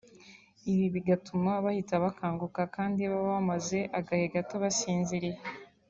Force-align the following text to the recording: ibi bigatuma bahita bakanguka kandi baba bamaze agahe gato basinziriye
ibi 0.71 0.85
bigatuma 0.95 1.51
bahita 1.65 1.93
bakanguka 2.03 2.61
kandi 2.75 3.01
baba 3.11 3.29
bamaze 3.37 3.79
agahe 3.99 4.25
gato 4.33 4.55
basinziriye 4.63 5.37